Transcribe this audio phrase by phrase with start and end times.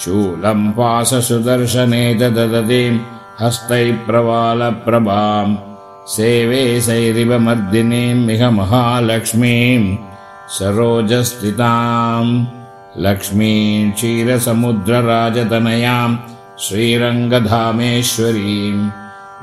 [0.00, 3.04] शूलम् पाशसुदर्शने च ददतीम्
[3.40, 5.52] हस्तैः प्रवालप्रभाम्
[6.14, 9.86] सेवे सैरिव मर्दिनीम् इह महालक्ष्मीम्
[10.58, 12.32] सरोजस्थिताम्
[13.06, 16.20] लक्ष्मीम् क्षीरसमुद्रराजतनयाम्
[16.64, 18.82] श्रीरङ्गधामेश्वरीम्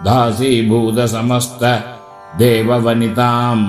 [0.05, 1.64] दासीभूतसमस्त
[2.42, 3.66] देववनिताम्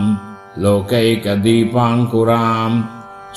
[0.63, 2.77] लोकैकदीपाङ्कुराम्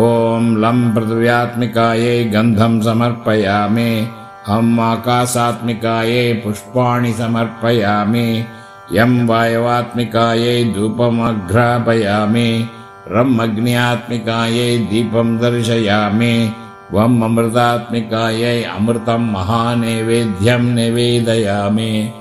[0.00, 3.92] ॐ लम् पृथिव्यात्मिकायै गन्धम् समर्पयामि
[4.48, 8.44] हम् आकाशात्मिकायै पुष्पाणि समर्पयामि।
[8.92, 12.68] यम् वायवात्मिकायै धूपमघ्रापयामि
[13.08, 16.52] रम् अग्न्यात्मिकायै दीपम् दर्शयामि।
[16.92, 22.12] वम् अमृतात्मिकायै अमृतम् महानैवेद्यम् निवेदयामि।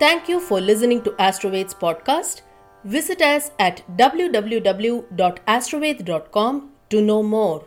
[0.01, 2.41] Thank you for listening to Astroveds podcast.
[2.87, 7.65] Visit us at www.astroved.com to know more.